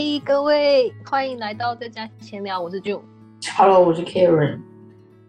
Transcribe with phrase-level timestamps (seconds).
[0.00, 3.00] 嗨，各位，欢迎来到在家闲聊，我是 June。
[3.56, 4.60] Hello，我是 Karen。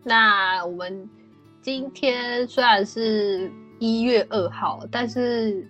[0.03, 1.09] 那我们
[1.59, 5.67] 今天虽然是一月二号，但是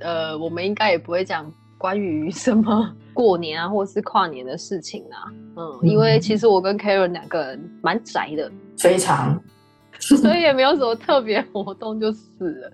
[0.00, 5.32] 呃，我们应该也不会讲关于什么过年啊，或是跨年的事情啊。
[5.56, 9.42] 嗯，因为其实我跟 Karen 两个人蛮宅的，非常，
[9.98, 12.72] 所以也没有什么特别活动就死了。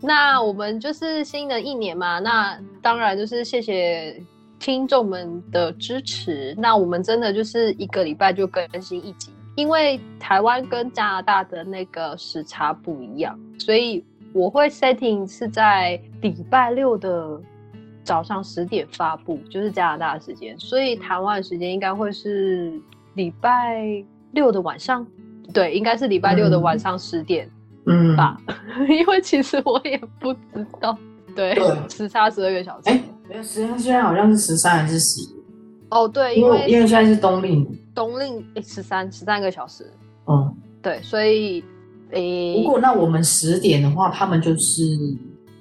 [0.00, 4.22] 那我们就是新的一年嘛，那当然就是谢谢
[4.58, 6.54] 听众们的支持。
[6.58, 17.40] 那我们真的就是一个礼拜就更新一集，因为台湾跟加拿大的那个时差不一样，所以我会 setting 是在礼拜六的
[18.04, 22.72] 早上十点发布，就是加拿大的时间，所以台湾的时间应该会是
[23.14, 23.82] 礼拜
[24.32, 25.06] 六的晚上，
[25.52, 27.48] 对，应该是礼拜六的晚上十点。
[27.90, 28.36] 嗯，吧，
[28.86, 30.94] 因为其实我也不知道，
[31.34, 32.90] 对，对时差十二个小时。
[32.90, 35.28] 哎，没有，实际上现在好像是十三还是十一？
[35.90, 39.90] 哦，对，因因为为因为现在是冬令，冬令十三十三个小时，
[40.26, 40.54] 嗯。
[40.80, 41.62] 对，所以
[42.12, 44.82] 诶不过那我们十点的话，他们就是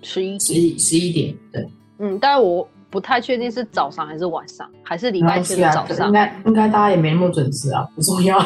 [0.03, 6.13] 十一十一十一点，对，嗯，但是我不太确定是早上还是晚上，还是礼拜天早上应。
[6.13, 8.37] 该应该大家也没那么准时啊，不重要。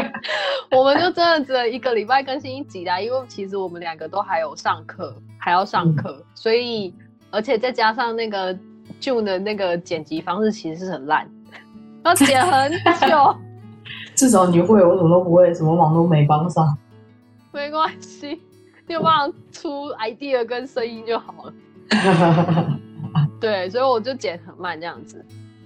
[0.72, 6.92] 我们就真的只能一个礼拜更新一集啦，因为其实我们两个都还有上课，还要上课，嗯所以
[7.30, 8.54] 而且再加上那个
[9.00, 11.28] June 的那个剪辑方式其实是很烂，
[12.04, 12.72] 要剪很
[13.08, 13.36] 久。
[14.14, 16.76] 至少你会，我什么都不会，什么忙都没帮上。
[17.52, 18.40] 没关系，
[18.86, 21.54] 你有帮出 idea 跟声音就好了。
[23.40, 25.24] 对，所以我就剪很慢这样子。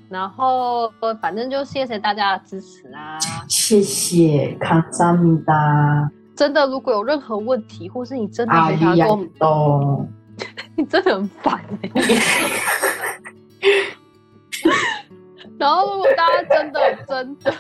[0.09, 3.19] 然后呃反正就谢谢大家的支持啊！
[3.49, 10.06] 谢谢康萨米达真的，如果有任何问题，或是你真的想跟我们，都。
[10.76, 11.91] 你真的很烦欸
[15.59, 17.54] 然后，如果大家真的真的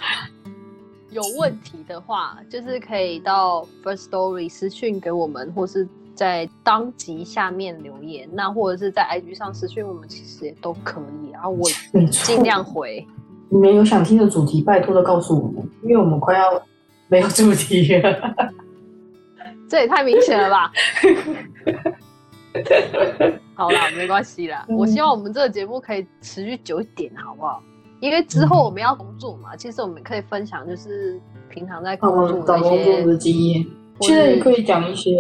[1.10, 11.30] 有问题的话，就是可以到 First Story 私讯给我们，或是在当集下面留言，那或者是在 IG 上私讯我们，其实也都可以。
[11.30, 11.68] 然后我
[12.10, 13.06] 尽量回。
[13.48, 16.60] 你们有想听的主题，拜托的告诉我们，因为我们快要
[17.08, 18.54] 没有主题了。
[19.68, 20.72] 这也太明显了吧？
[23.54, 24.64] 好啦，没关系啦。
[24.68, 27.62] 嗯我希望我们这个节目可以持续久一点，好不好？
[28.00, 33.64] 因为之后我们要工作嘛，其实我们可以分享，就是平常在工作找工作的经验，
[33.98, 35.10] 或现在也可以讲一些。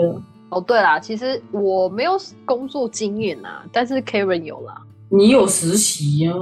[0.50, 2.12] 哦，对啦，其实我没有
[2.44, 4.82] 工作经验啊，但是 Karen 有啦。
[5.08, 6.32] 你有实习呀、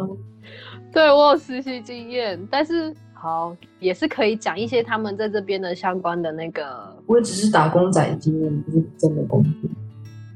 [0.93, 9.71] 对我有实习经验，但是好也是可以讲一些他们在这边的相关的那个我也只是打工仔经验，不是真的工作。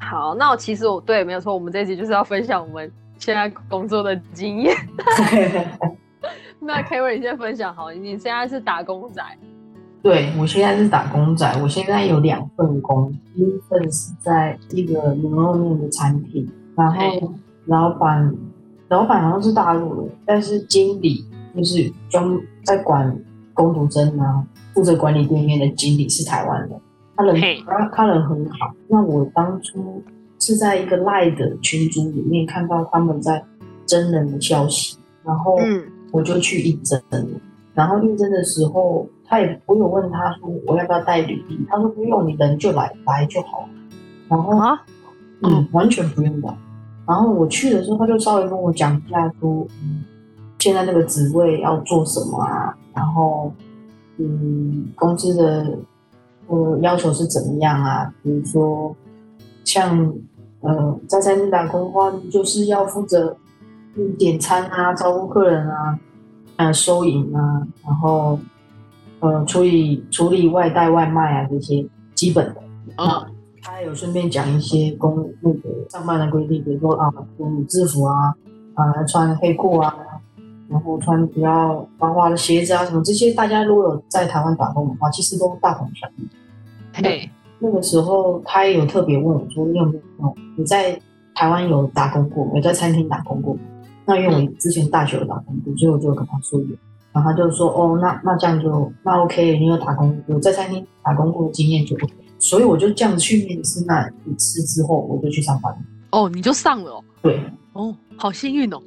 [0.04, 4.76] 好，那我其实我对没有错，我们这一集就是要分享我们现在工作的经验。
[6.60, 9.22] 那 Karen 你先分享好，你现在是打工仔，
[10.02, 17.34] 对我现在是打工仔，我现在有两份工，第一份是在一个牛肉面的餐厅，然后
[17.66, 18.34] 老板
[18.88, 21.24] 老板好像是大陆的，但是经理
[21.56, 22.24] 就是专
[22.64, 23.14] 在管
[23.52, 26.80] 工读生啊，负责管理店面的经理是台湾的，
[27.16, 28.72] 他人他他人很好。
[28.88, 30.02] 那我当初
[30.38, 33.42] 是在一个赖的群组里面看到他们在
[33.86, 37.26] 真人的消息，然后嗯我就去应征了。
[37.74, 43.68] 然后应征的时候，他也我有问他说我要不要带履历，他说不用，你人就来来就好。
[44.28, 44.80] 然后啊，
[45.42, 46.54] 嗯，完全不用的。
[47.06, 50.04] 然后我去的时候，他就稍微跟我讲一下说，嗯，
[50.58, 53.52] 现在那个职位要做什么啊，然后，
[54.16, 55.76] 嗯，公司的
[56.46, 58.12] 呃要求是怎么样啊？
[58.22, 58.94] 比如说，
[59.64, 60.12] 像
[60.60, 63.36] 呃在餐厅打工的话，就是要负责
[63.96, 65.98] 嗯点餐啊，招呼客人啊，
[66.56, 68.38] 呃收银啊，然后
[69.20, 72.60] 呃处理处理外带外卖啊这些基本的。
[72.96, 73.08] 嗯
[73.66, 78.34] 他还有顺便讲一些公那个上班的规定，比如说啊，妇女制服啊，
[78.74, 79.96] 啊穿黑裤啊，
[80.68, 87.02] 然后穿比较花花的鞋子啊，什么这些，大家如果有在台湾打工的话，其实都大同小异。
[87.02, 90.98] 对，那个时候他也有特别问我说，你有没有你在
[91.34, 93.60] 台湾有打工过，有在餐厅打工过吗？
[94.06, 96.66] 那因为我之前大学有打工过，所以我就跟他说有。
[97.12, 102.12] 然后他就说，哦，那那这样就那 OK，你有打工，有在餐厅打工过的经验就 OK。
[102.40, 105.78] 所以我就这样子去面试那一次之后，我就去上班了。
[106.10, 107.40] 哦，你就上了哦，对，
[107.72, 108.82] 哦，好幸运哦。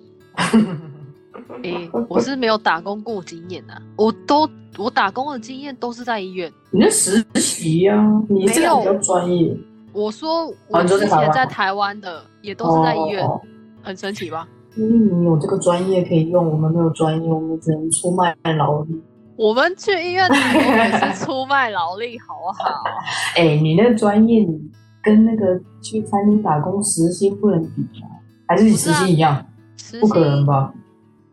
[1.64, 6.52] 诶、我是没有打工过经验啊，我都我打工的经验都是在医院。
[6.72, 7.96] 你在实习呀、
[8.30, 9.56] 你这个比较专业。
[9.94, 13.42] 我说哦我之前在在台湾的也都是在医院，哦
[13.82, 14.48] 很神奇吧？
[14.76, 19.02] 因为你有这个专业可以用，我们没有专业，我们只能出卖劳力。
[19.36, 22.84] 我们去医院打工也是出卖劳力，好不好？
[23.36, 24.60] 哎、你那个专业，你
[25.02, 28.10] 跟那个去餐厅打工时薪不能比啊，
[28.48, 29.44] 还是你时薪一样？
[29.78, 30.72] 时不可能，吧？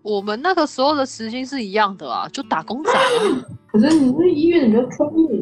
[0.05, 3.41] 我们那个时候的时薪是一样的啊，就打工仔啊。
[3.73, 5.41] 可是你那医院比较专业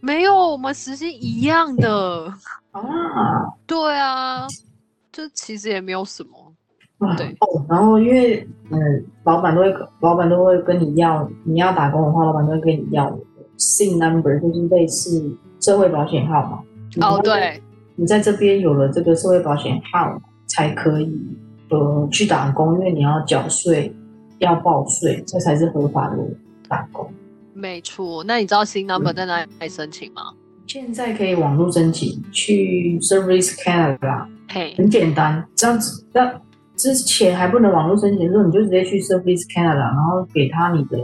[0.00, 2.24] 没有，我们时薪一样的。
[2.72, 2.82] 啊。
[3.66, 4.46] 对啊，
[5.12, 6.30] 就其实也没有什么。
[7.06, 13.14] 啊对哦，然后因为嗯，老板都会老板都会跟你要，你要打工的话，老板都会跟你要
[13.58, 16.60] SIN number，就是类似社会保险号嘛。
[17.06, 17.62] 哦，对，
[17.94, 21.12] 你在这边有了这个社会保险号，才可以
[21.68, 23.94] 呃去打工，因为你要缴税，
[24.38, 26.16] 要报税，这才是合法的
[26.68, 27.10] 打工。
[27.54, 28.22] 没错。
[28.24, 30.32] 那你知道新 number 在哪里申请吗？
[30.66, 35.44] 现在可以网络申请，去 Service Canada，嘿，很简单。
[35.54, 36.40] 这样子，那
[36.76, 41.02] 之前还不能网络申请的时候，你就直接去 Service Canada，然后给他你的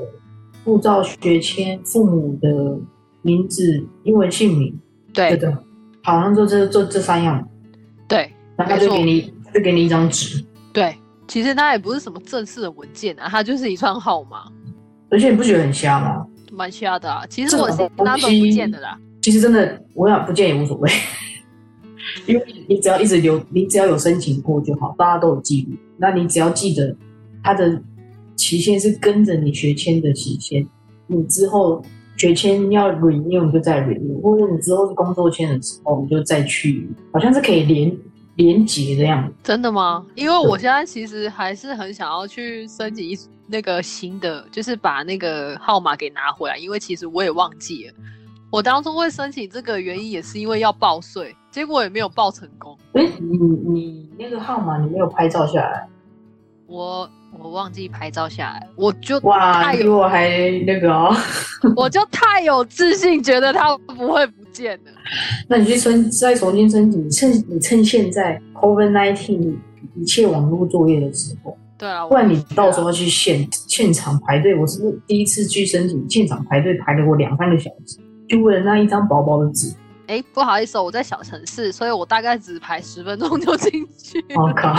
[0.65, 2.79] 护照、学签、父母的
[3.23, 4.79] 名字、英文姓名，
[5.15, 5.59] 对对的，
[6.03, 7.49] 好像就这这这三样，
[8.07, 10.45] 对然后他就给你就给你一张纸，
[10.75, 10.95] 对，
[11.27, 14.45] 其实它也不是什么正式的文件啊，它就是一串号码，
[15.11, 16.27] 而且你不觉得很瞎吗？
[16.53, 17.27] 蛮瞎的啊。
[17.29, 18.99] 其实这我新种东 number 西不见的啦。
[19.23, 20.91] 其实真的，我想不见也无所谓，
[22.27, 25.77] 因为你只要一直留，你只要有申请过就好，大家都有记录。
[25.97, 26.95] 那你只要记得
[27.43, 27.81] 它的
[28.37, 30.67] 期限是跟着你学签的期限，
[31.07, 31.83] 你之后
[32.17, 37.97] 学签要 renew 你就再 renew，或者你之后是工作签的时候你就再去，好像是可以连
[38.37, 39.35] 连结这样子。
[39.43, 40.05] 真的吗？
[40.15, 43.17] 因为我现在其实还是很想要去申请一
[43.47, 47.95] 那个新的，就是把那个号码给拿回来，因为其实我也忘记了。
[48.51, 52.79] 我当初会申请这个原因也是因为要报税，结果也没有报成功。
[52.93, 55.89] 哎，你你那个号码你没有拍照下来？
[56.67, 60.29] 我我忘记拍照下来，我就哇，比我还
[60.67, 61.15] 那个哦。
[61.77, 64.44] 我就太有自信，觉得他不会不
[65.49, 69.57] 那你去申再重新申请，趁你趁现在 COVID nineteen
[69.95, 74.55] 一切网络作业的时候，对啊，不然你到时候去现现场排队。
[74.55, 77.99] 我是第一次去申请，现场排队排了我两三个小时，
[78.29, 79.73] 就为了那一张薄薄的纸。
[80.07, 84.23] 哎，不好意思、哦，我在小城市，所以我大概只排十分钟就进去。
[84.37, 84.75] 我、靠，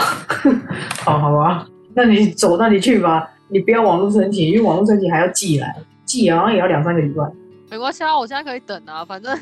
[1.04, 5.76] 好好啊，那你走那里去吧，你不要网络申请，因为网络申请还要寄来，
[6.06, 7.24] 寄好像也要两三个礼拜。
[7.72, 9.36] 没关系啊，我现在可以等啊，反正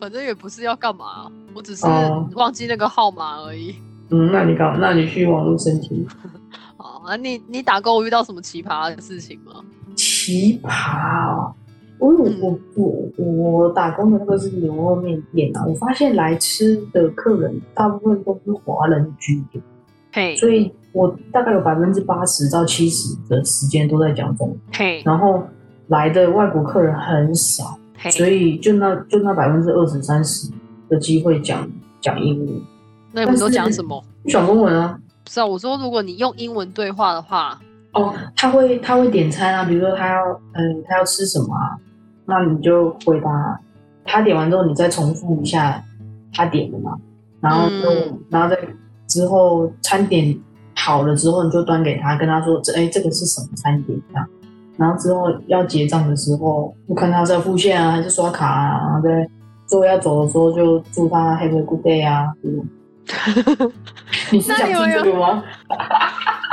[0.00, 3.74] 反正也不是要干嘛，我只是哦忘记那个号码而已。
[4.08, 6.04] 嗯，那你搞，那你去网络申请。
[6.78, 9.62] 哦，那你你打工有遇到什么奇葩的事情吗？
[9.94, 11.54] 奇葩哦！
[12.00, 19.60] 因为我我我我打工的那个是牛肉面店啊，我发现来吃的客人大部分都是华人居多，
[20.10, 25.46] 嘿，所以我大概有百分之八十到七十的时间都在讲中文，嘿，然后
[25.88, 30.50] 来的外国客人很少，嘿，所以就那就那百分之二十三十
[30.88, 31.68] 的机会讲
[32.00, 32.62] 讲英文，
[33.12, 34.02] 那你们都讲什么？
[34.26, 34.98] 讲中文啊。
[35.24, 37.60] 不是啊，我说如果你用英文对话的话，
[37.92, 41.76] 哦，他会他会点餐啊，比如说他要嗯他要吃什么啊，
[42.24, 43.60] 那你就回答
[44.04, 45.82] 他点完之后，你再重复一下
[46.32, 46.96] 他点的嘛，
[47.40, 48.18] 然后就、嗯。
[48.30, 48.58] 然后再
[49.06, 50.36] 之后餐点
[50.74, 54.00] 好了之后，你就端给他，跟他说这哎这个是什么餐点？
[54.08, 54.28] 这样，
[54.80, 59.28] 然后之后要结账的时候，就看他是要付现啊还是刷卡啊，然后在
[59.66, 62.32] 最后要走的时候就祝他 Have a good day 啊，
[64.32, 65.42] 你是想听这个吗？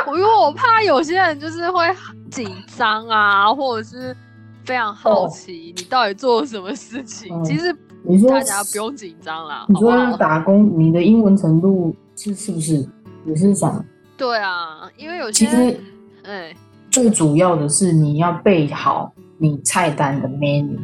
[0.06, 1.84] 我 因为我怕有些人就是会
[2.30, 4.16] 紧张啊，或者是
[4.66, 7.34] 非常好哦奇你到底做了什么事情。
[7.34, 9.92] 嗯其实你说大家不用紧张啦，你说？
[10.18, 12.88] 打工，你的英文程度是是不是
[13.26, 13.84] 也是想？
[14.18, 15.80] 对啊，因为有些其实
[16.24, 16.54] 哎，
[16.90, 20.78] 最主要的是你要背好你菜单的 menu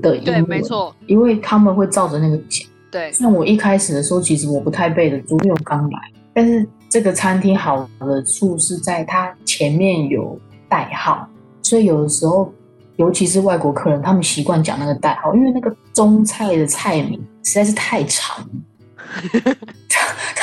[0.00, 2.68] 的英对，文，没，错，因为他们会照着那个讲。
[2.90, 6.00] 对，像我一开始的时候，其实我不太背的，因为我刚来。
[6.32, 10.38] 但是这个餐厅好的处是在它前面有
[10.68, 11.28] 代号，
[11.62, 12.52] 所以有的时候，
[12.96, 19.54] 尤其是外国客人，他们习惯讲那个代号，因为那个中菜的菜名实在是太长了。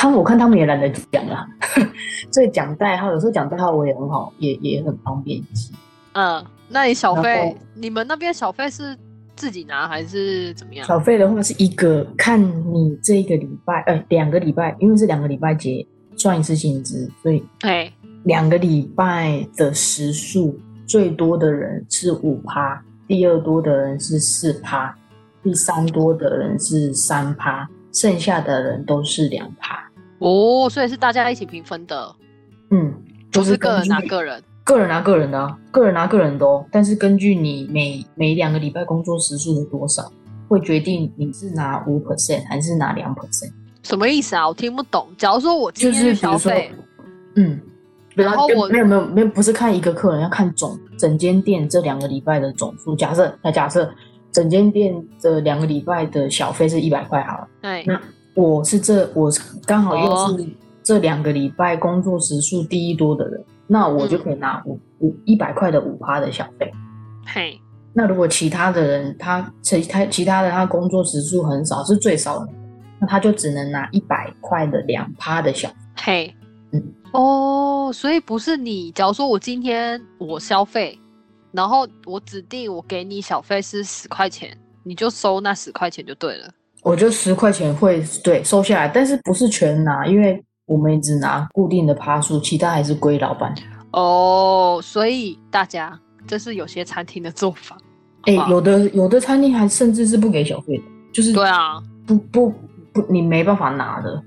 [0.00, 1.44] 他们我看他们也懒得讲了，
[2.30, 5.72] 所以讲代号有时候讲代号我也很好，也也很方便记。
[6.12, 8.96] 嗯，那你小费，你们那边小费是
[9.34, 10.86] 自己拿还是怎么样？
[10.86, 12.40] 小费的话是一个，看
[12.72, 15.84] 你这一个礼拜，呃，两个礼拜，因为是两个礼拜结
[16.16, 24.96] 算一次薪资，所以哎，两个礼拜的时数最多的人是五趴，第二多的人是四趴，
[25.42, 29.87] 第三多的人是三趴，剩下的人都是两趴。
[30.18, 32.14] 哦，所以是大家一起平分的。
[32.70, 32.94] 嗯，
[33.30, 36.64] 就是个人拿个人，个人拿个人的啊，个人拿个人的哦。
[36.70, 40.10] 但是根据你每每两个礼拜工作时数的多少，
[40.48, 43.52] 会决定你是拿五 percent 还是拿两 percent。
[43.82, 44.46] 什么意思啊？
[44.46, 45.06] 我听不懂。
[45.16, 46.70] 假如说我今天消费，
[47.36, 47.58] 嗯，
[48.14, 52.94] 然后我没有没有没有，不是看一个客人，要看总整间店这两个礼拜的总数。
[52.94, 53.90] 假设那假设
[54.30, 57.98] 整间店的两个礼拜的小费是一百块好了，对，那
[58.38, 59.28] 我是这我
[59.66, 60.48] 刚好又是。
[60.80, 66.72] 这两个礼拜工作时数第一多的人，那我就可以拿五五一百块的五趴的小费。
[67.26, 67.60] 嘿，
[67.92, 72.48] 那如果其他的人他其他其他的他工作时数很少，是最少的，
[72.98, 75.74] 那他就只能拿一百块的两趴的小费。
[75.96, 76.34] 嘿，
[76.70, 80.98] 嗯，哦，所以不是你，假如说我今天我消费，
[81.52, 86.48] 然后我指定我给你小费是十块钱，你就收那十块钱就对了。
[86.82, 90.42] 我就十块钱会对收下来，但是不是全拿，因为。
[90.68, 93.54] 我们只拿固定的趴数，其他还是归老板。
[93.92, 97.78] 哦，所以大家这是有些餐厅的做法。
[98.24, 102.52] 哎，有的有的餐厅还甚至是不给小费的，就是对啊，不不
[102.92, 104.22] 不，你没办法拿的。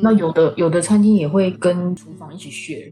[0.00, 2.90] 那有的有的餐厅也会跟厨房一起 share。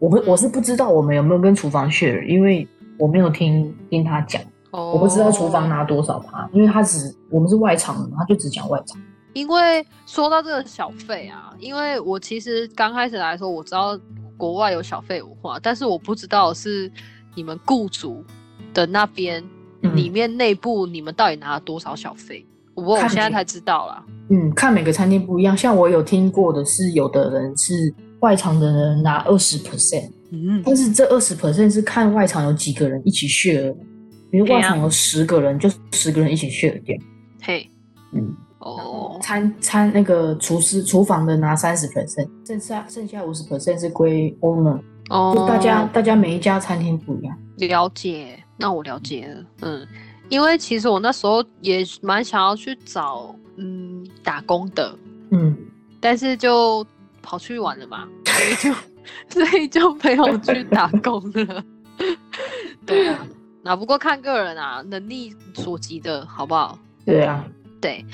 [0.00, 2.66] 我不我是不知道我们有没有跟厨房 share，因为
[2.98, 4.42] 我没有听听他讲，
[4.72, 9.00] 我不知道厨房拿多少趴，因为他只我们是外场的嘛，他就只讲外场。
[9.34, 13.98] 因为说到这个小费啊，因为我其实刚开始来说，我知道
[14.36, 16.90] 国外有小费文化，但是我不知道是
[17.34, 18.24] 你们雇主
[18.74, 19.42] 的那边
[19.94, 24.04] 里面内部你们到底拿了多少小费，我我现在才知道啦。
[24.28, 33.78] 嗯，看每个餐厅不一样，像我有听过的是，有的人是外场的人拿二十 percent，嗯，但是这二十 percent 是看外场有几个人一起 share，比
[34.38, 36.96] 如外场有十个人，就十个人一起 share 掉。
[37.42, 37.68] 嘿，
[38.12, 38.36] 嗯。
[38.64, 44.80] 哦，餐餐那个厨师厨房的拿三十 percent，剩下剩下五十 percent 是归 owner。
[45.10, 47.36] 哦，就大家大家每一家餐厅不一样。
[47.56, 49.44] 了解，那我了解了。
[49.62, 49.84] 嗯，
[50.28, 54.96] 因为其实我那时候也蛮想要去找嗯打工的，
[55.30, 55.56] 嗯，
[56.00, 56.86] 但是就
[57.20, 58.78] 跑去玩了嘛，所以就
[59.50, 61.64] 所以就没有去打工了。
[62.86, 63.26] 对啊，
[63.62, 66.78] 那不过看个人啊，能力所及的好不好？
[67.04, 67.44] 对啊，
[67.80, 68.04] 对。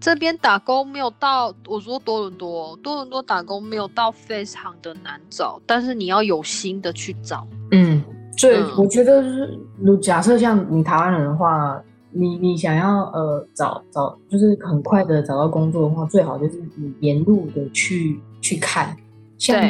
[0.00, 7.44] 这边打工没有到，我说多伦多，多伦多打工没有到非常的难找，但是你要有心的去找。
[7.72, 8.00] 嗯，
[8.40, 18.96] 对，我觉得是，如假设像你台湾人的话，你你想要呃找找，就是很快的找到工作的话，最好就是你沿路的去去看，
[19.36, 19.60] 像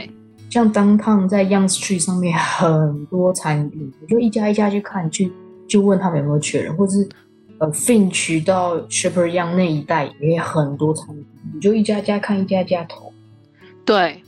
[0.50, 5.33] 像当趟在 Young Street 上面很多餐厅，我就一家一家去看，去
[5.67, 7.09] 就问他们有没有缺人，或者是。
[7.61, 13.12] 呃，Finch 到 Shepherd Young 那一带也很多餐厅，你就一家家看，一家家投，
[13.85, 14.23] 对，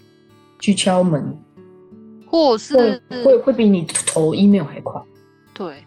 [0.58, 1.38] 去敲门，
[2.26, 5.00] 或者是会会比你投 email 还快，
[5.54, 5.84] 对，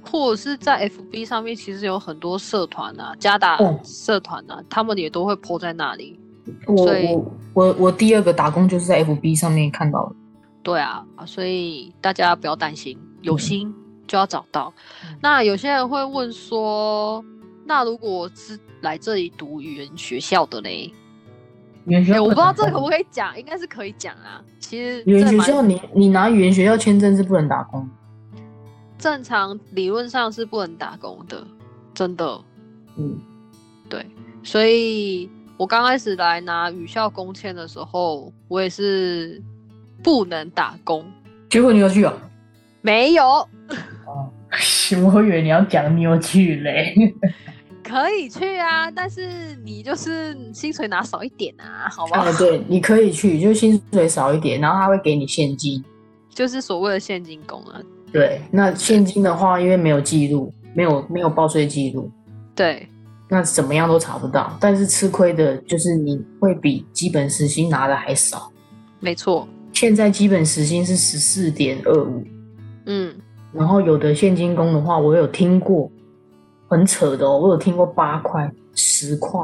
[0.00, 6.18] 或者是在 FB 上面，其实有很多社团啊，加达社团啊，他们也都会 po 在那里。
[6.66, 10.16] 我我我我第二个打工就是在 FB 上面看到的。
[10.62, 13.74] 对啊，所以大家不要担心，有心。
[14.06, 14.72] 就要找到。
[15.20, 17.22] 那有些人会问说，
[17.66, 20.90] 那如果是来这里读语言学校的嘞？
[21.84, 24.42] 语言学校我不知道这可不可以讲，应该是可以讲啊。
[24.58, 27.86] 其实语言学校，你你拿语言学校签证是不能打工。
[28.96, 31.46] 正常理论上是不能打工的，
[31.92, 32.40] 真的。
[32.96, 33.18] 嗯，
[33.90, 34.06] 对。
[34.42, 39.42] 所以我刚开始来拿语校工签的时候，我也是
[40.04, 41.04] 不能打工。
[41.50, 42.14] 结果你要去啊？
[42.80, 43.24] 没有。
[44.06, 44.30] 哦，
[45.12, 46.94] 我以为你要讲你有去嘞，
[47.82, 52.32] 可以去啊，但是你就是薪水拿少一点啊，好不好？
[52.34, 55.84] 对，你可以去，就是薪水少一点，然后他会给你现金，
[56.30, 57.80] 就是所谓的现金工啊。
[58.12, 62.10] 对，那现金的话，因为没有记录，没有没有报税记录，
[62.54, 62.88] 对，
[63.28, 64.56] 那怎么样都查不到。
[64.60, 68.50] 但是吃亏的就是你会比基本时薪拿的还少。
[69.00, 72.24] 没错，现在基本时薪是十四点二五，
[72.86, 73.14] 嗯。
[73.50, 75.90] 然后有的现金工的话，我有听过，
[76.68, 77.38] 很扯的哦。
[77.38, 79.40] 我有听过八块、十块、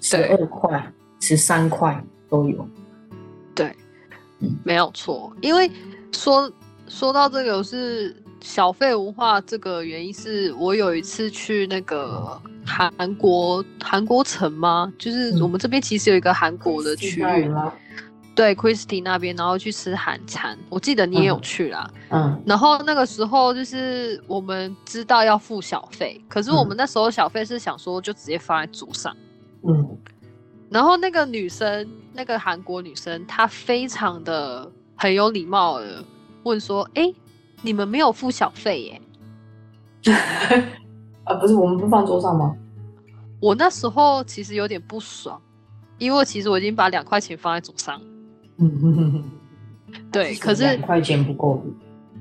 [0.00, 2.66] 十二块、十三块都有。
[3.54, 3.76] 对，
[4.64, 5.30] 没有错。
[5.42, 5.70] 因为
[6.12, 6.50] 说
[6.88, 14.92] 说到这个是小费文化，这个原因是我有一次去那个韩国韩国城吗？
[14.98, 17.50] 就是我们这边其实有一个韩国的区域。
[18.34, 21.90] 对，Christy 那边，然后去吃韩餐，我记得你也有去啦。
[22.10, 29.16] 嗯，然后那个时候就是我们知道要付小费，可是我们那时候小费是想说就直接放在桌上。
[29.66, 29.98] 嗯，
[30.68, 36.04] 然后那个女生，那个韩国女生，她非常的很有礼貌的
[36.42, 37.10] 问说：“哎，
[37.66, 39.02] 你们没有付小费耶？”
[41.24, 42.54] 啊，不是，我们不放桌上吗？
[43.40, 45.40] 我那时候其实有点不爽，
[45.98, 48.00] 因为其实我已经把两块钱放在桌上。
[48.58, 49.24] 嗯
[50.12, 51.62] 对，可是两块钱不够。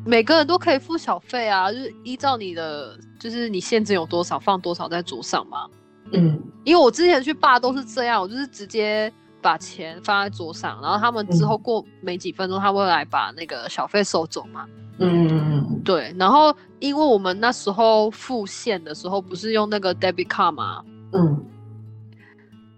[0.06, 5.68] 每个人都可以付小费啊，就是依照你的，就是你现金有多少放多少在桌上嘛。
[6.12, 9.12] 嗯，因为我之前去霸都是这样，我就是直接
[9.46, 14.66] 把钱放在桌上，然后他们之后过没几分钟，他会来把那个小费收走嘛。
[14.98, 16.12] 嗯嗯嗯，对。
[16.18, 20.84] 然后因为我们那时候付现的时候不是用那个 debit card 吗？
[21.12, 21.46] 嗯，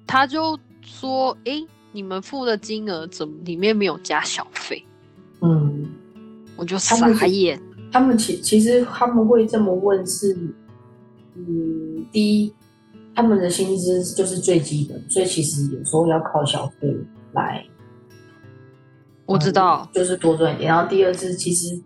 [0.05, 4.85] 他就说：“哎，你们付的金额怎么里面没有加小费？”
[5.39, 5.87] 嗯。
[6.57, 7.61] 我就傻眼。
[7.91, 10.35] 他们其其实他们会这么问是，
[11.35, 12.53] 嗯，第一，
[13.17, 16.95] 他们的薪资就是最基本，所以其实有时候要靠小费
[17.31, 17.65] 来。
[19.25, 20.69] 我知道，就是多赚一点。
[20.71, 21.81] 然后第二是，其实，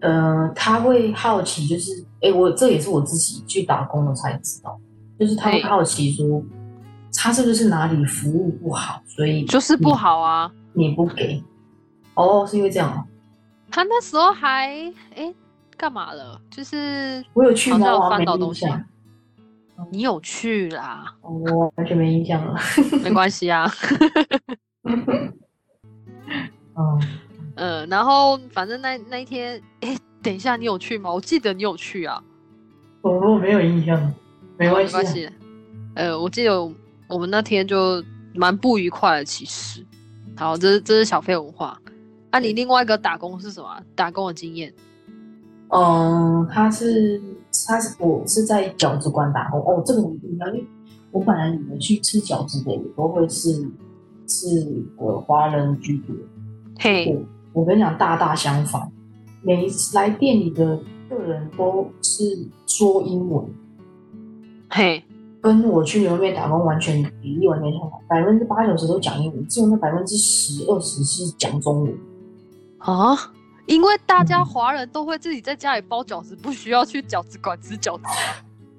[0.00, 4.80] 呃，他会好奇，就是，哎，我这也是我自己去打工了才知道，
[5.20, 6.42] 就是他会好奇说，
[7.14, 11.44] 他是不是哪里服务不好，所以就是不好啊，你不给，
[12.14, 13.06] 哦，是因为这样。
[13.70, 14.70] 他那时候还
[15.14, 15.30] 哎
[15.76, 16.40] 干嘛了？
[16.50, 18.08] 就是我有去吗？
[18.08, 18.64] 翻到东西，
[19.90, 21.14] 你有去啦？
[21.22, 22.54] 我完全没印象了。
[23.02, 23.70] 没关系啊。
[24.84, 25.32] 嗯
[27.54, 31.12] 呃，然后反正那那一天，哎，等一下，你有去吗？
[31.12, 32.22] 我记得你有去啊。
[33.02, 34.14] 我没有印象，
[34.56, 35.28] 没关系。
[35.94, 36.62] 呃，我记得
[37.08, 38.02] 我们那天就
[38.34, 39.84] 蛮不愉快的，其实。
[40.36, 41.78] 好，这是这是小费文化。
[42.30, 43.68] 那你另外一个打工是什么？
[43.94, 44.72] 打工的经验？
[45.68, 47.20] 嗯，他是
[47.66, 49.82] 他是我是在饺子馆打工哦。
[49.84, 50.66] 这个我因为
[51.10, 53.70] 我本来以为去吃饺子的也都会是
[54.26, 56.16] 是呃华人居多。
[56.78, 58.90] 嘿，我跟你讲，大大相反，
[59.42, 63.44] 每一次来店里的客人都是说英文。
[64.70, 65.04] 嘿，
[65.42, 71.94] 跟我去牛肉面打工完全比例完全相反，百分之八九十都讲英文，只有那百分之十二十是讲中文。
[72.78, 73.14] 啊，
[73.66, 78.04] 因为大家华人都会自己在家里包饺子，不需要去饺子馆吃饺子。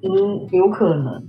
[0.01, 1.25] 嗯，有可能。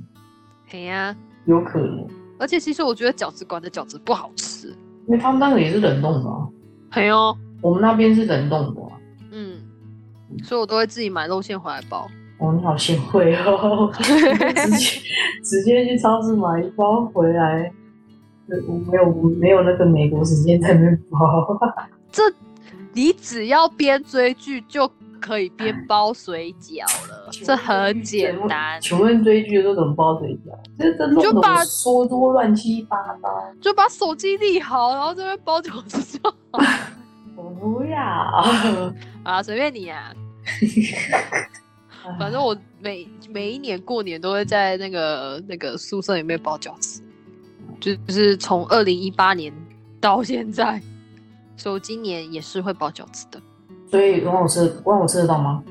[0.70, 1.14] 对呀，
[1.46, 2.06] 有可能。
[2.38, 4.68] 而且其实我觉得饺子馆的饺子不好吃，
[5.06, 6.30] 因为他们那个也是冷冻的。
[6.92, 8.82] 对哦，我们那边是冷冻的。
[9.30, 9.62] 嗯，
[10.42, 12.08] 所以我都会自己买肉馅回来包。
[12.38, 15.00] 哦，你好贤惠哦，直接
[15.44, 17.72] 直接去超市买一包回来。
[18.68, 21.56] 我没有没有那个美国时间在那包。
[22.10, 22.22] 这。
[22.94, 28.80] 你只要边追剧就可以边包水饺了，这很简单。
[28.80, 30.54] 请问追剧都怎么包水饺？
[30.78, 33.52] 这这弄得说多乱七八糟。
[33.60, 36.36] 就把手机立好，然后这边包饺子就好。
[37.36, 37.98] 我不要
[39.24, 40.12] 啊，随便你啊。
[42.18, 47.02] 反正我每每一年过年都会在那个那个宿舍里面包饺子，
[47.80, 49.50] 就是从二零一八年
[50.00, 50.80] 到现在。
[51.56, 53.40] 所以我今年也是会包饺子的，
[53.90, 55.62] 所以让我吃，让我吃得到吗？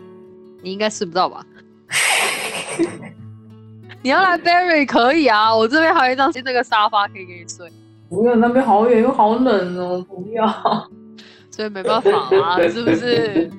[0.61, 1.45] 你应该吃不到吧？
[4.01, 7.71] 你要来 Berry 可以啊，我这边还有一张那个沙发可以给你睡。
[8.09, 10.47] 不要，那边好远又好冷哦，不要。
[11.49, 12.09] 所以没办法
[12.43, 13.49] 啊，是不是？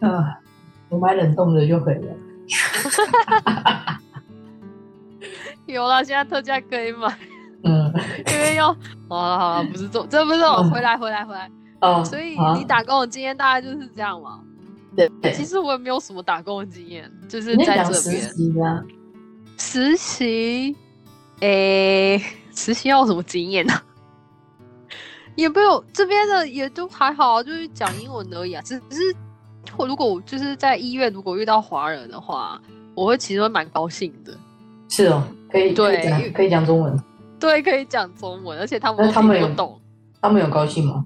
[0.00, 0.24] 嗯，
[0.88, 2.14] 我买冷冻的就可以了。
[5.66, 7.16] 有了，现在特价可以买。
[7.64, 7.92] 嗯，
[8.32, 8.74] 因为要
[9.08, 11.48] 好了好了，不是这这不是我回来回来回来。
[11.82, 14.40] 哦，所以你打工的经验大概就是这样嘛？
[14.96, 18.84] 对，其实我也没有什么打工的经验，就是在这边
[19.58, 20.76] 实习。
[21.40, 22.22] 诶，
[22.54, 23.74] 实习要什么经验呢？
[25.34, 28.62] 也没有，这边的也都还好，就是讲英文而已啊。
[28.62, 29.00] 只是，
[29.76, 32.60] 我如果我就是在医院，如果遇到华人的话，
[32.94, 34.32] 我会其实会蛮高兴的。
[34.88, 36.96] 是哦，可以对，可以讲中文。
[37.40, 39.80] 对，可以讲中文，而且他们他们有懂，
[40.20, 41.04] 他们有高兴吗？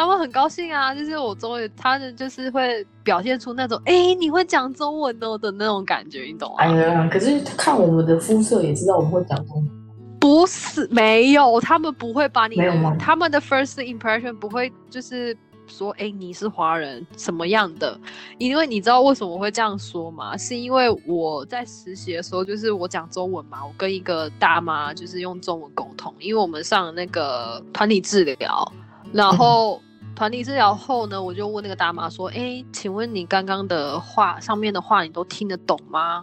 [0.00, 6.56] 他们很高兴啊，就是我终于，他们就是会表现出那种，哎，你会讲中文哦的那种感觉，你懂吗？
[6.60, 9.70] 哎呀，可是看我们的肤色也知道我们会讲中文。
[10.18, 12.96] 不是，没有，他们不会把你，没有吗？
[12.98, 15.36] 他们的 first impression 不会就是
[15.66, 18.00] 说，哎，你是华人什么样的？
[18.38, 20.34] 因为你知道为什么会这样说吗？
[20.34, 28.72] 是因为我在实习的时候，就是我讲中文嘛，我跟一个大妈就是用中文沟通，因为我们上那个团体治疗，
[29.12, 29.78] 然后。
[30.20, 36.22] 团体治疗后呢，我就问那个大妈说：“哎，请问你刚刚的话上面的话，你都听得懂吗？”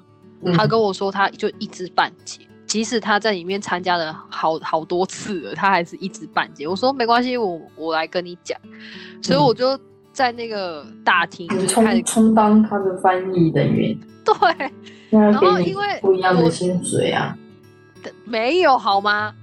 [0.55, 2.41] 他跟我说，他就一知半解。
[2.67, 6.67] 即使他在里面参加了好好多次了，他还是一知半解。
[6.67, 8.55] 我说没关系，我我来跟你讲，
[9.19, 9.75] 所以我就
[10.11, 14.71] 在那个大厅就开始充充当他的翻译人员，对，
[15.09, 17.35] 然后因为不一样的薪水啊。
[18.25, 19.33] 没有好吗？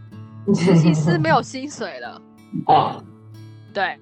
[0.54, 2.22] 实习师没有薪水了。
[2.66, 3.02] 哦，
[3.74, 3.98] 对，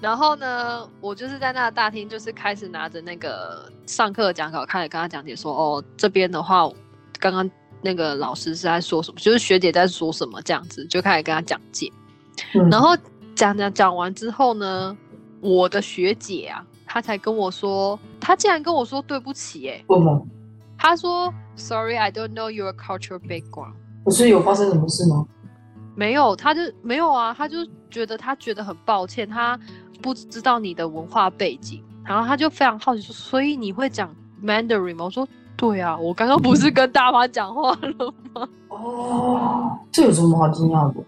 [0.00, 6.70] 然后呢，我就是在那个大厅，就是开始拿着那个上课的讲稿，开始跟他讲解说，哦，这边的话，
[7.18, 11.90] 刚刚那个老师是在说什么，就是学姐在说什么，这样子就开始跟他讲解。
[12.54, 12.94] 嗯然后
[13.34, 14.96] 讲讲讲完之后呢，
[15.40, 20.26] 我的学姐啊，她才跟我说，她竟然跟我说对不起、欸，为什么？
[20.76, 23.72] 她说，Sorry, I don't know your cultural background。
[24.04, 25.26] 不是有发生什么事吗？
[25.94, 29.58] 没有，他就没有啊，他就觉得他觉得很抱歉，他
[30.00, 35.04] 不知道你的文化背景，然后他就非常好奇说，所以你会讲 Mandarin 吗？
[35.06, 38.48] 我说对啊，我刚刚不是跟大妈讲话了吗？
[38.68, 41.00] 哦，这有什么好惊讶的？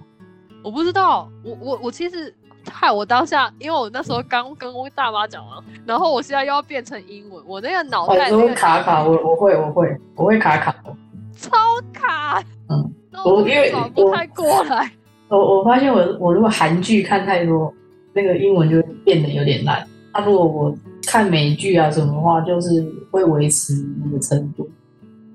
[0.62, 2.35] 我不知道，我我我其实
[2.70, 10.94] 害我当下，因为我那时候刚跟大妈讲完，然后我现在又要变成英文，我那个脑袋那个卡卡，我我会我会我会卡卡的。
[11.37, 11.51] 超
[11.92, 12.92] 卡，嗯，
[13.24, 14.90] 我我因为我转不太过来。
[15.29, 17.72] 我我发现我我如果韩剧看太多，
[18.20, 19.87] 那个英文就会变得有点烂。
[20.12, 20.76] 那、如果我
[21.07, 23.72] 看美剧啊什么的话，就是会维持
[24.04, 24.68] 那个程度。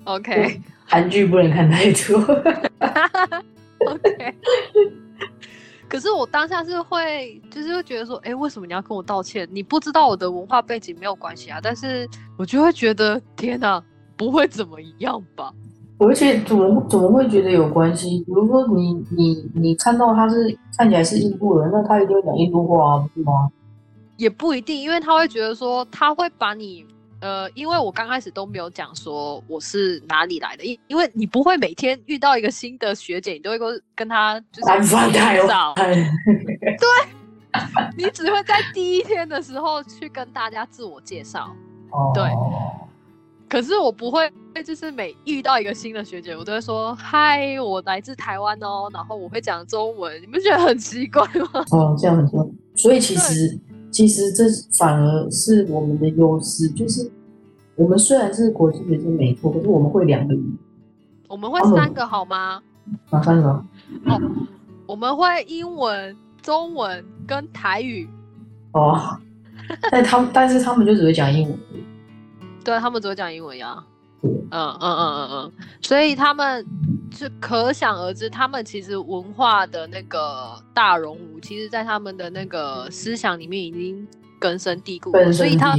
[0.04, 2.18] OK 韩剧不能看太多。
[3.88, 4.34] OK。
[5.88, 9.48] 可是我当下是会，就是会觉得说，哎、为什么你要跟我道歉？
[9.50, 13.82] 你不知道我的文化背景没有关系啊，但是我就会觉得，天哪、
[14.16, 15.50] 不会怎么样吧？
[16.06, 18.22] 而且怎么怎么会觉得有关系？
[18.26, 23.50] 比如说你你你看到他是看起来是印度人，那他一定会讲印度话啊，不是吗？
[24.16, 26.86] 也不一定，因为他会觉得说，他会把你，
[27.20, 35.96] 呃，因为我刚开始都没有讲说我是哪里来的，因因为你不会每天遇到一个新的学姐，你都会跟跟她就是南方台介绍湾，
[37.98, 41.50] 你只会在第一天的时候去跟大家自我介绍。
[41.90, 42.24] 哦，对
[43.54, 44.28] 可是我不会，
[44.66, 51.64] 就是每遇到一个新的学姐，我都会说嗨，我来自台湾哦，然后我会讲中文，你们觉得很奇怪吗？
[51.70, 52.50] 哦，这样很多。
[52.74, 53.56] 所以其实
[53.92, 54.42] 其实这
[54.76, 57.08] 反而是我们的优势，就是
[57.76, 60.34] 我们虽然是国际学生没错，可是我们会两个
[61.28, 62.60] 我们会哦三个好吗？
[63.10, 63.64] 哪三个？
[64.84, 68.08] 我们会英文、中文跟台语，
[68.72, 69.16] 哦，
[69.92, 71.56] 但他们但是他们就只会讲英文。
[72.64, 73.84] 对他们只会讲英文呀。
[74.22, 76.64] 嗯嗯嗯嗯嗯，所以他们
[77.10, 84.08] 就可想而知，他们其实文化的那个大熔炉，其实在他们的那个思想里面已经
[84.40, 85.76] 根深蒂固了，所以他。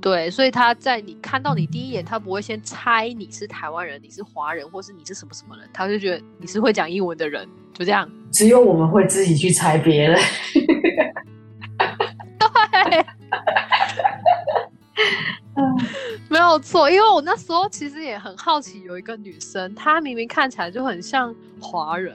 [0.00, 8.10] 对，所以他在你看到你第一眼，他不会先猜你是台湾人，你是华人，或是你是什么什么人，他就觉得你是会讲英文的人，就这样。
[8.30, 10.18] 只有我们会自己去猜别人。
[12.38, 13.06] 对，
[16.28, 22.14] 没有错，因为我那时候其实也很好奇，有一个女生，她明明看起来就很像华人，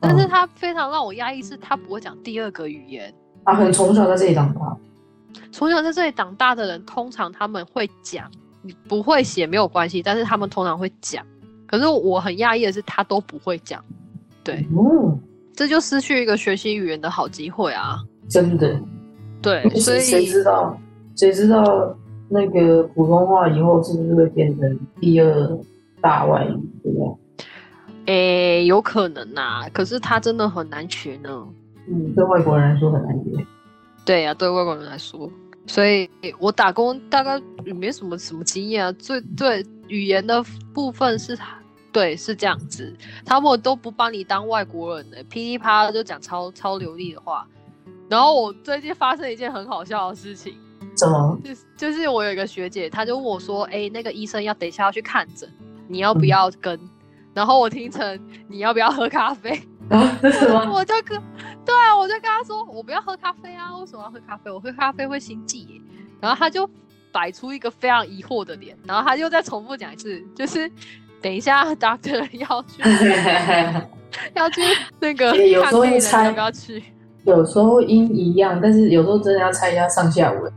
[0.00, 3.12] 但是嗯她非常让我压抑，是她不会讲第二个语言。
[3.44, 4.76] 啊，可能从小在这里长大。
[5.52, 8.30] 从小在这里长大的人，通常他们会讲，
[8.62, 11.24] 你不会写没有关系，但是他们通常会讲。
[11.66, 13.84] 可是我很讶异的是，他都不会讲，
[14.44, 15.20] 对，嗯，
[15.54, 17.98] 这就失去一个学习语言的好机会啊。
[18.28, 18.78] 真的。
[19.42, 20.78] 对，所以谁知道？
[21.14, 21.96] 谁知道
[22.28, 25.58] 那个普通话以后是不是会变成第二
[26.00, 26.54] 大外语？
[26.82, 27.18] 对不
[28.06, 28.14] 对？
[28.14, 31.46] 诶，有可能呐、可是他真的很难学呢。
[31.88, 33.46] 嗯，对外国人来说很难学。
[34.04, 35.30] 对呀、对外国人来说，
[35.66, 36.08] 所以
[36.38, 38.92] 我打工大概也没什么什么经验啊。
[38.92, 40.40] 最对语言的
[40.72, 41.36] 部分是，
[41.92, 47.46] 对是这样子，他们都不把你当外国人的，噼里啪啦就讲超超流利的话。
[48.08, 50.54] 然后我最近发生一件很好笑的事情，
[50.96, 51.38] 怎么？
[51.44, 55.48] 就是就是我有一个学姐，她就问我说：“哎、那个医生要等一下要去看诊，
[55.86, 56.78] 你要不要跟？”
[57.34, 59.50] 然后我听成你要不要喝咖啡？
[59.90, 60.72] 啊，这是什么？
[60.72, 61.20] 我就跟
[61.64, 64.50] 对啊，我就跟他说，我不要喝咖啡啊，为什么要喝咖啡？
[64.50, 65.80] 我喝咖啡会心悸耶。
[66.20, 66.68] 然后他就
[67.12, 70.70] 摆出一个非常疑惑的脸，然后他又再重复讲一次，就是
[71.20, 72.82] 等一下 doctor 要去
[74.34, 74.62] 要去
[74.98, 76.82] 那个欸有时看病人，候会猜要不要去？
[77.24, 80.52] 有时候音一样，但是有时候真的要猜一下上下文。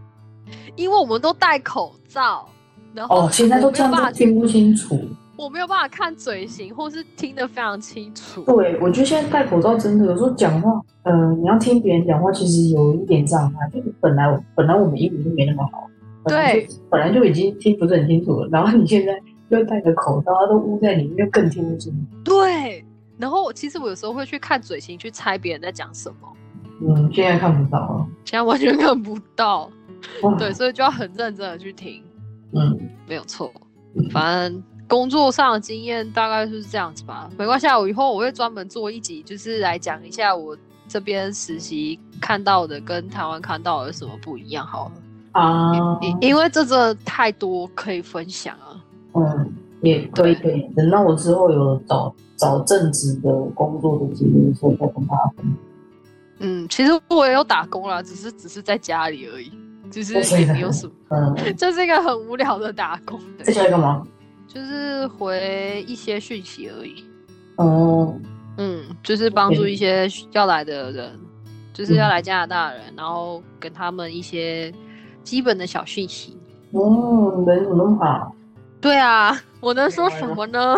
[0.80, 2.48] 因为我们都戴口罩，
[2.94, 4.98] 然后哦，现在都这样听不清楚。
[5.36, 8.42] 我没有办法看嘴型，或是听得非常清楚。
[8.44, 13.70] 对，我觉得现在戴口罩真的有时候讲话，嗯、你要听别人讲话，其实有一点障碍。
[13.74, 15.89] 就是本来本来我们英语就没那么好，
[16.26, 21.94] 对本来就已经听不是很清楚了，然后你现在又戴个口罩，都捂在里面，就更听不清。
[22.24, 22.86] 对，
[23.18, 26.30] 然后其实我有时候会去看嘴型，去猜别人在讲什么。
[26.82, 29.70] 嗯，现在看不到了，现在完全看不到。
[30.23, 32.03] 哇对，，所以就要很认真的去听，
[32.53, 33.51] 嗯，没有错。
[34.12, 40.57] 反正工作上的经验大概就是这样子吧，没关系，啊，我以后我会专门做一集，就是来讲一下我
[40.88, 44.91] 这边实习看到的跟台湾看到的有什么不一样好了。
[45.31, 48.83] 啊，因因为这真的太多可以分享啊。
[49.13, 50.62] 嗯，也可以可以。
[50.75, 55.55] 等到我之后有找找正职的工作的经验的时候，再跟大家分享。
[56.39, 59.51] 嗯，其实我也有打工啦，只是只是在家里而已，
[59.89, 64.04] 就是也没有什么，嗯， 就是一个很无聊的打工在的，家里干嘛？
[64.47, 67.04] 就是回一些讯息而已。
[67.58, 68.13] 哦，
[68.58, 71.19] 嗯，就是帮助一些要来的人，
[71.73, 74.73] 就是要来加拿大的人，然后跟他们一些
[75.23, 76.38] 基本的小讯息。
[76.71, 78.36] 哦，你人怎么那么好？
[78.82, 80.76] 对啊，我能说什么呢？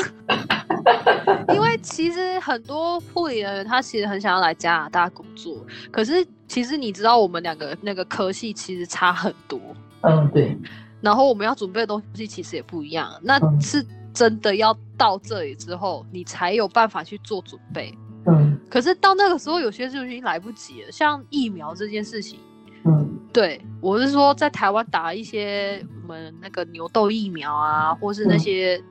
[1.53, 9.59] 因为其实很多护理人员他其实很想要来加拿大工作，可是其实你知道我们两个那个科系其实差很多，
[10.01, 10.57] 嗯，对，
[10.99, 17.93] 然后我们要准备的东西其实也不一样，那嗯是真的要到这里之后，你才有办法去做准备。
[18.25, 22.39] 嗯可是到那个时候，有些就已经来不及了，像疫苗这件事情。
[22.85, 28.83] 嗯对，我是说，在台湾打一些我们那个牛痘疫苗啊，或是那嗯些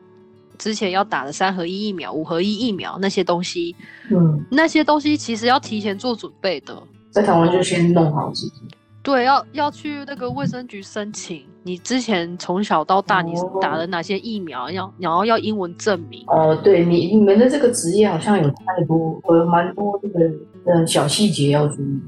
[0.56, 3.74] 之前要打的三合一疫苗、五合一疫苗那些东西，
[4.10, 6.76] 嗯，那些东西其实要提前做准备的。
[7.10, 8.62] 在台湾就先弄好自己。
[9.02, 16.22] 对，要要去那个卫生局申请，你之前从小到大你打了哪些疫苗，要然后要英文证明。
[16.26, 20.30] 哦，对你你们的这个职业好像有太多，有蛮多这个
[20.66, 22.00] 呃小细节要注意。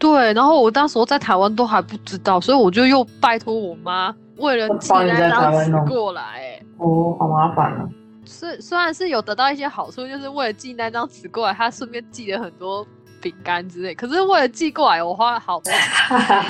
[0.00, 6.62] 对，然后我当时候在台湾都还不知道，所以我就又拜托我妈为了寄那张纸过来、欸。
[6.78, 7.86] 哦，好麻烦啊。
[8.24, 12.86] 虽虽然是有得到一些好处，就是为了寄那张纸过来，他顺便寄了很多
[13.20, 13.94] 饼干之类。
[13.94, 15.70] 可是为了寄过来，我花了好多，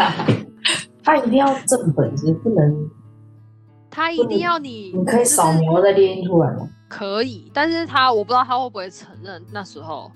[1.02, 2.88] 他一定要正本，子不能，
[3.90, 6.68] 他一定要你，你可以就是扫描再列印出来吗？
[6.88, 10.12] 可以，但是他我不知道他会不会承认那时候。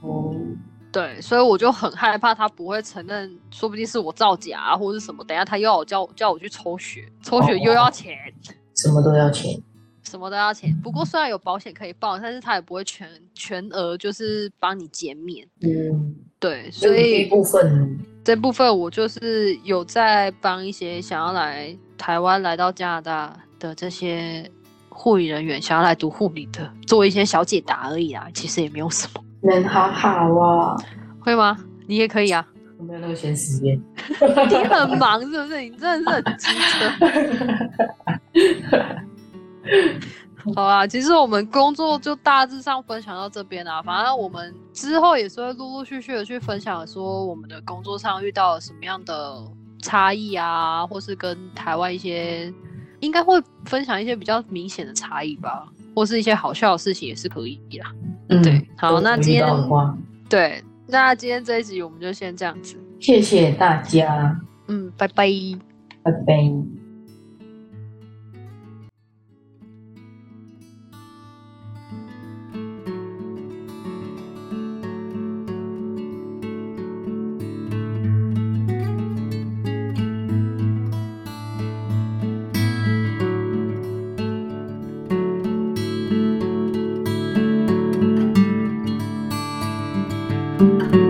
[0.00, 0.32] 哦，
[0.98, 5.22] 对，所以我就很害怕他不会承认，说不定是我造假啊，或者是什么。
[5.24, 8.16] 等下他又要我叫叫我去抽血，抽血又要钱，
[8.76, 9.50] 什么都要钱。
[10.04, 10.74] 什么都要钱。
[10.82, 15.46] 不过虽然有保险可以报，但是他也不会全全额就是帮你减免。
[15.60, 24.50] 嗯，对，所以所以这部分，这部分我就是有在帮一些想要来台湾、来到加拿大的这些
[24.88, 28.28] 护理人员，想要来读护理的，做一些小解答而已啊。
[28.32, 30.76] 其实也没有什么，能好好哦，
[31.20, 31.56] 会吗？
[31.86, 32.46] 你也可以啊。
[32.78, 33.80] 我没有那个闲时间？
[34.48, 35.60] 你很忙是不是？
[35.60, 36.90] 你真的是很机车。
[40.54, 43.82] 好啊，其实我们工作就大致上分享到这边啦。
[43.82, 49.42] 反正我们之后也是会陆陆续续的去分享，说我们的工作上遇到了什么样的
[49.82, 52.52] 差异啊，或是跟台湾一些
[53.00, 55.66] 应该会分享一些比较明显的差异吧，
[55.98, 57.92] 或是一些好笑的事情也是可以啦。
[58.28, 59.44] 嗯对好那今天
[60.28, 65.26] 对，那今天这一集我们就先这样子，谢谢大家，嗯，拜拜。
[66.04, 66.87] 拜拜。